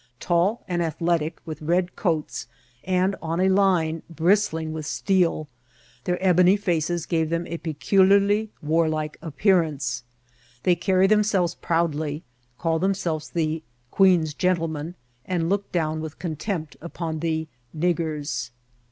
[0.19, 2.47] Tall and athletic, with red coats,
[2.85, 5.47] ana, on a line, bristling with steel,
[6.05, 10.01] their ebony faces gave them a peculiarly warlike appearance.
[10.63, 12.23] They carry themselves proudly,
[12.57, 13.61] call themselves the"
[13.91, 17.47] Queen's Gentlemen," and look down with contempt upon the"
[17.77, 18.49] niggers."